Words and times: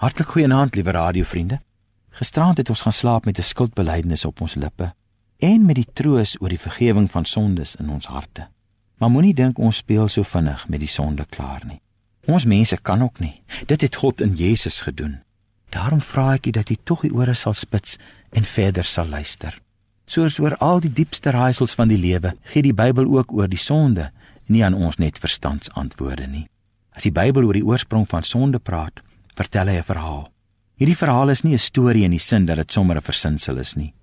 Hartlik 0.00 0.28
goeienaand, 0.32 0.74
liewe 0.74 0.90
radiovriende. 0.90 1.58
Gisterand 2.16 2.56
het 2.56 2.70
ons 2.72 2.80
gaan 2.80 2.92
slaap 2.92 3.24
met 3.24 3.38
'n 3.38 3.42
skuldbelydenis 3.42 4.24
op 4.24 4.40
ons 4.40 4.54
lippe 4.54 4.94
en 5.38 5.64
met 5.66 5.74
die 5.74 5.86
troos 5.92 6.40
oor 6.40 6.48
die 6.48 6.58
vergifnis 6.58 7.10
van 7.10 7.24
sondes 7.24 7.76
in 7.76 7.90
ons 7.90 8.06
harte. 8.06 8.48
Maar 8.96 9.10
moenie 9.10 9.34
dink 9.34 9.58
ons 9.58 9.76
speel 9.76 10.08
so 10.08 10.22
vinnig 10.22 10.68
met 10.68 10.80
die 10.80 10.88
sonde 10.88 11.24
klaar 11.28 11.62
nie. 11.66 11.80
Ons 12.26 12.44
mense 12.44 12.76
kan 12.76 13.02
ook 13.02 13.18
nie. 13.18 13.42
Dit 13.66 13.80
het 13.80 13.96
God 13.96 14.20
in 14.20 14.34
Jesus 14.34 14.80
gedoen. 14.80 15.20
Daarom 15.68 16.00
vra 16.00 16.32
ek 16.32 16.46
u 16.46 16.50
dat 16.50 16.70
u 16.70 16.76
tog 16.84 17.00
die 17.00 17.14
ore 17.14 17.34
sal 17.34 17.54
spits 17.54 17.96
en 18.30 18.44
verder 18.44 18.84
sal 18.84 19.06
luister. 19.06 19.60
Soos 20.06 20.38
oor 20.38 20.56
al 20.56 20.80
die 20.80 20.92
diepste 20.92 21.30
raaisels 21.30 21.74
van 21.74 21.88
die 21.88 21.98
lewe, 21.98 22.34
gee 22.42 22.62
die 22.62 22.74
Bybel 22.74 23.04
ook 23.18 23.32
oor 23.32 23.48
die 23.48 23.58
sonde 23.58 24.10
nie 24.46 24.64
aan 24.64 24.74
ons 24.74 24.96
net 24.96 25.18
verstandsantwoorde 25.18 26.26
nie. 26.26 26.48
As 26.90 27.02
die 27.02 27.12
Bybel 27.12 27.44
oor 27.44 27.52
die 27.52 27.66
oorsprong 27.66 28.08
van 28.08 28.22
sonde 28.22 28.58
praat, 28.58 29.02
vertel 29.40 29.72
hy 29.72 29.78
'n 29.80 29.88
verhaal. 29.92 30.28
Hierdie 30.76 30.96
verhaal 30.96 31.30
is 31.30 31.42
nie 31.44 31.54
'n 31.54 31.68
storie 31.70 32.04
in 32.04 32.16
die 32.16 32.26
sin 32.30 32.46
dat 32.46 32.56
dit 32.56 32.72
sommer 32.72 32.96
'n 32.96 33.08
versinsel 33.10 33.56
is 33.58 33.74
nie. 33.74 33.94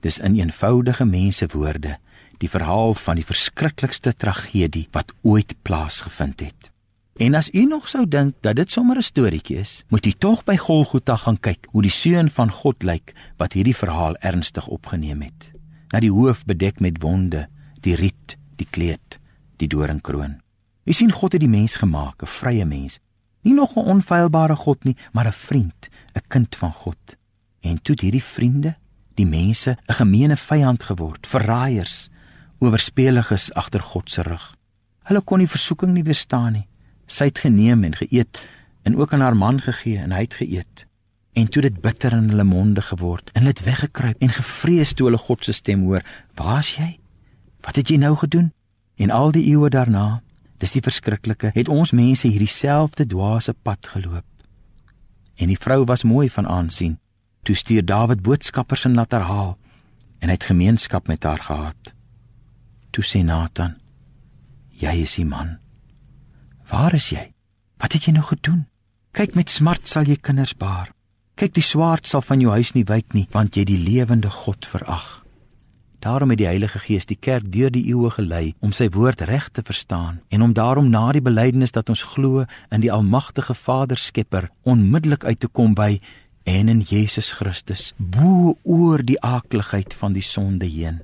Dis 0.00 0.18
in 0.18 0.34
eenvoudige 0.36 1.04
mensewoorde 1.04 1.98
die 2.38 2.50
verhaal 2.50 2.94
van 2.94 3.16
die 3.16 3.24
verskriklikste 3.24 4.12
tragedie 4.16 4.88
wat 4.92 5.12
ooit 5.22 5.54
plaasgevind 5.62 6.40
het. 6.40 6.70
En 7.16 7.34
as 7.34 7.50
u 7.54 7.64
nog 7.66 7.88
sou 7.88 8.08
dink 8.08 8.34
dat 8.40 8.56
dit 8.56 8.70
sommer 8.70 8.96
'n 8.96 9.02
storieetjie 9.02 9.58
is, 9.58 9.84
moet 9.88 10.06
u 10.06 10.10
tog 10.10 10.44
by 10.44 10.56
Golgotha 10.56 11.16
gaan 11.16 11.40
kyk 11.40 11.66
hoe 11.70 11.82
die 11.82 11.90
seun 11.90 12.30
van 12.30 12.50
God 12.50 12.82
lyk 12.82 13.14
wat 13.36 13.52
hierdie 13.52 13.76
verhaal 13.76 14.16
ernstig 14.16 14.66
opgeneem 14.66 15.22
het. 15.22 15.52
Na 15.92 16.00
die 16.00 16.10
hoof 16.10 16.44
bedek 16.44 16.80
met 16.80 17.02
wonde, 17.02 17.48
die 17.80 17.94
riet, 17.94 18.36
die 18.56 18.66
kleed, 18.70 19.18
die 19.56 19.68
doringkroon. 19.68 20.40
U 20.84 20.92
sien 20.92 21.12
God 21.12 21.32
het 21.32 21.40
die 21.40 21.50
mens 21.50 21.76
gemaak, 21.76 22.22
'n 22.22 22.26
vrye 22.26 22.64
mens, 22.64 22.98
Nie 23.42 23.54
nog 23.54 23.76
'n 23.76 23.88
onfeilbare 23.94 24.56
God 24.56 24.84
nie, 24.84 24.96
maar 25.12 25.26
'n 25.26 25.32
vriend, 25.32 25.88
'n 26.14 26.26
kind 26.28 26.56
van 26.56 26.72
God. 26.72 27.16
En 27.60 27.82
toe 27.82 27.96
hierdie 28.00 28.24
vriende, 28.24 28.76
die 29.14 29.26
mense, 29.26 29.76
'n 29.86 29.94
gemeene 29.94 30.36
vyand 30.36 30.82
geword, 30.82 31.26
verraaiers, 31.26 32.08
oorspeliges 32.58 33.52
agter 33.52 33.80
God 33.80 34.10
se 34.10 34.22
rug. 34.22 34.56
Hulle 35.02 35.20
kon 35.20 35.38
die 35.38 35.50
versoeking 35.50 35.92
nie 35.92 36.04
weerstaan 36.06 36.52
nie. 36.52 36.66
Sy 37.06 37.24
het 37.24 37.38
geneem 37.38 37.84
en 37.84 37.96
geëet 37.98 38.38
en 38.82 38.96
ook 38.96 39.12
aan 39.12 39.20
haar 39.20 39.36
man 39.36 39.60
gegee 39.60 39.98
en 39.98 40.12
hy 40.12 40.20
het 40.20 40.34
geëet. 40.34 40.86
En 41.32 41.48
toe 41.48 41.62
dit 41.62 41.80
bitter 41.80 42.12
in 42.12 42.28
hulle 42.28 42.44
monde 42.44 42.82
geword 42.82 43.30
en 43.32 43.40
hulle 43.42 43.54
het 43.54 43.64
weggekruip 43.64 44.20
en 44.22 44.28
gevrees 44.28 44.92
toe 44.92 45.06
hulle 45.06 45.18
God 45.18 45.44
se 45.44 45.52
stem 45.52 45.82
hoor. 45.82 46.02
"Waar's 46.34 46.76
jy? 46.76 46.98
Wat 47.60 47.76
het 47.76 47.88
jy 47.88 47.96
nou 47.96 48.16
gedoen?" 48.16 48.52
En 48.96 49.10
al 49.10 49.32
die 49.32 49.46
eeue 49.50 49.68
daarna 49.70 50.22
Dis 50.62 50.76
die 50.76 50.82
verskriklike, 50.84 51.50
het 51.56 51.68
ons 51.68 51.90
mense 51.90 52.28
hierdie 52.28 52.50
selfde 52.50 53.02
dwaase 53.10 53.54
pad 53.66 53.88
geloop. 53.96 54.26
En 55.34 55.50
die 55.50 55.58
vrou 55.58 55.82
was 55.90 56.06
mooi 56.06 56.28
van 56.30 56.46
aansien. 56.46 57.00
Toe 57.42 57.56
stuur 57.58 57.82
Dawid 57.82 58.22
boodskappers 58.22 58.86
en 58.86 58.94
laat 58.94 59.12
haar 59.16 59.26
haal 59.26 59.56
en 60.22 60.30
hy 60.30 60.36
het 60.36 60.46
gemeenskap 60.46 61.08
met 61.10 61.24
haar 61.26 61.42
gehad. 61.42 61.90
Toe 62.94 63.02
sê 63.02 63.24
Nathan: 63.26 63.74
"Jy 64.70 64.92
is 65.02 65.16
die 65.18 65.24
man. 65.26 65.58
Waar 66.70 66.94
is 66.94 67.08
jy? 67.10 67.32
Wat 67.82 67.92
het 67.92 68.04
jy 68.04 68.12
nou 68.12 68.22
gedoen? 68.22 68.66
Kyk 69.10 69.34
met 69.34 69.50
smart 69.50 69.88
sal 69.88 70.06
jy 70.06 70.16
kinders 70.16 70.54
baar. 70.54 70.94
Kyk 71.34 71.54
die 71.54 71.66
swaard 71.66 72.06
sal 72.06 72.22
van 72.22 72.40
jou 72.40 72.52
huis 72.52 72.72
nie 72.72 72.84
wyk 72.84 73.14
nie, 73.14 73.26
want 73.32 73.56
jy 73.56 73.64
die 73.64 73.82
lewende 73.82 74.30
God 74.30 74.66
verag." 74.66 75.24
Daarom 76.02 76.28
het 76.28 76.38
die 76.38 76.46
Heilige 76.46 76.78
Gees 76.82 77.04
die 77.06 77.16
kerk 77.16 77.44
deur 77.54 77.70
die 77.70 77.84
eeue 77.86 78.10
gelei 78.10 78.54
om 78.58 78.72
sy 78.74 78.88
woord 78.90 79.20
reg 79.28 79.44
te 79.54 79.62
verstaan 79.62 80.16
en 80.34 80.42
om 80.42 80.52
daarom 80.52 80.88
na 80.90 81.04
die 81.14 81.22
belydenis 81.22 81.70
dat 81.76 81.92
ons 81.94 82.02
glo 82.14 82.42
in 82.74 82.82
die 82.82 82.90
almagtige 82.90 83.54
Vader 83.54 83.96
Skepper 83.96 84.48
onmiddellik 84.66 85.22
uit 85.24 85.38
te 85.40 85.46
kom 85.46 85.76
by 85.78 86.00
en 86.42 86.68
in 86.68 86.80
Jesus 86.82 87.30
Christus 87.38 87.92
bo 87.96 88.56
oor 88.62 89.04
die 89.06 89.20
aakligheid 89.22 89.94
van 89.94 90.16
die 90.16 90.26
sonde 90.26 90.66
heen. 90.66 90.98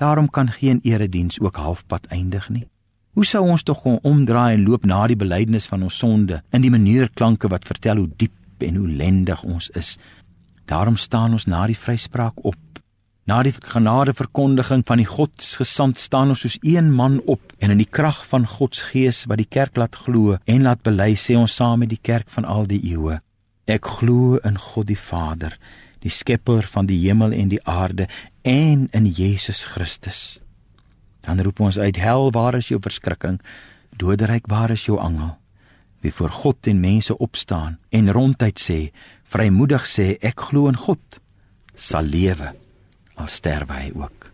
Daarom 0.00 0.30
kan 0.30 0.48
geen 0.48 0.80
erediens 0.82 1.36
ook 1.40 1.60
halfpad 1.60 2.06
eindig 2.06 2.48
nie. 2.48 2.64
Hoe 3.12 3.26
sou 3.26 3.44
ons 3.44 3.62
tog 3.62 3.82
kon 3.82 4.00
omdraai 4.02 4.54
en 4.54 4.64
loop 4.64 4.88
na 4.88 5.02
die 5.12 5.18
belydenis 5.18 5.68
van 5.68 5.82
ons 5.82 5.98
sonde 5.98 6.40
in 6.56 6.64
die 6.64 6.72
meneerklanke 6.72 7.52
wat 7.52 7.68
vertel 7.68 8.00
hoe 8.00 8.08
diep 8.16 8.64
en 8.64 8.80
hoe 8.80 8.88
lendig 8.88 9.44
ons 9.44 9.68
is? 9.76 9.98
Daarom 10.64 10.96
staan 10.96 11.32
ons 11.36 11.44
na 11.44 11.66
die 11.66 11.76
vryspraak 11.76 12.44
op 12.44 12.56
Na 13.28 13.42
die 13.44 13.52
genadeverkondiging 13.52 14.86
van 14.88 15.02
die 15.02 15.04
Godsgesand 15.04 15.98
staan 16.00 16.30
ons 16.32 16.46
soos 16.46 16.54
een 16.64 16.86
man 16.96 17.18
op 17.28 17.52
en 17.60 17.74
in 17.74 17.80
die 17.82 17.90
krag 17.98 18.22
van 18.24 18.46
God 18.48 18.76
se 18.78 18.86
Gees 18.88 19.26
wat 19.28 19.36
die 19.42 19.50
kerk 19.56 19.76
laat 19.76 19.98
glo 20.06 20.38
en 20.48 20.62
laat 20.64 20.80
bely 20.86 21.10
sê 21.12 21.34
ons 21.36 21.52
saam 21.60 21.82
met 21.82 21.90
die 21.92 22.00
kerk 22.00 22.30
van 22.32 22.46
al 22.48 22.64
die 22.70 22.78
eeue. 22.88 23.18
Ek 23.68 23.84
glo 23.98 24.38
in 24.48 24.56
God 24.56 24.88
die 24.88 24.96
Vader, 24.96 25.58
die 26.00 26.08
skepper 26.08 26.64
van 26.72 26.88
die 26.88 26.96
hemel 27.02 27.34
en 27.36 27.50
die 27.52 27.60
aarde 27.68 28.06
en 28.48 28.86
in 28.96 29.08
Jesus 29.12 29.66
Christus. 29.74 30.38
Dan 31.20 31.42
roep 31.44 31.60
ons 31.60 31.76
uit 31.76 32.00
hel 32.00 32.30
waar 32.32 32.56
is 32.56 32.70
jou 32.72 32.78
verskrikking? 32.80 33.36
Doderyk 34.00 34.48
waar 34.48 34.72
is 34.72 34.86
jou 34.86 34.96
angel? 34.96 35.34
Wie 36.00 36.14
voor 36.14 36.32
God 36.32 36.70
en 36.72 36.80
mense 36.80 37.18
opstaan 37.18 37.76
en 37.92 38.08
ronduit 38.08 38.56
sê, 38.56 38.78
vrymoedig 39.28 39.84
sê 39.84 40.14
ek 40.24 40.48
glo 40.48 40.72
in 40.72 40.80
God, 40.80 41.20
sal 41.76 42.08
lewe 42.08 42.54
al 43.18 43.28
sterwe 43.28 43.74
hy 43.74 43.90
ook. 43.94 44.30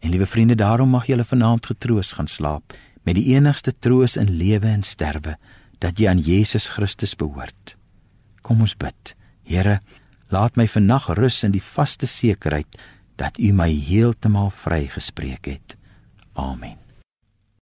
En 0.00 0.10
liewe 0.10 0.26
vriende, 0.26 0.54
daarom 0.54 0.90
mag 0.90 1.06
julle 1.06 1.24
vanaand 1.24 1.66
getroos 1.66 2.12
gaan 2.16 2.28
slaap 2.28 2.74
met 3.02 3.16
die 3.16 3.34
enigste 3.34 3.72
troos 3.78 4.16
in 4.20 4.30
lewe 4.36 4.68
en 4.68 4.82
sterwe 4.82 5.36
dat 5.80 5.98
jy 5.98 6.08
aan 6.10 6.20
Jesus 6.20 6.68
Christus 6.74 7.14
behoort. 7.16 7.76
Kom 8.44 8.60
ons 8.60 8.76
bid. 8.76 9.14
Here, 9.44 9.80
laat 10.28 10.56
my 10.56 10.68
vannag 10.68 11.08
rus 11.18 11.42
in 11.46 11.54
die 11.56 11.64
vaste 11.64 12.06
sekerheid 12.06 12.80
dat 13.20 13.38
U 13.38 13.52
my 13.52 13.70
heeltemal 13.72 14.50
vrygespreek 14.50 15.48
het. 15.52 15.76
Amen. 16.32 16.78